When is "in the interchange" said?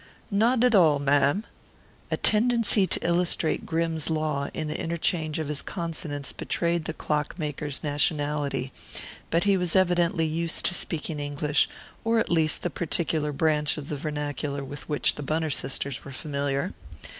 4.51-5.37